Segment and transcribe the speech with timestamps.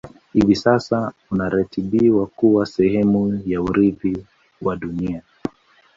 [0.33, 4.25] Hivi sasa unaratibiwa kuwa sehemu ya Urithi
[4.61, 5.21] wa dunia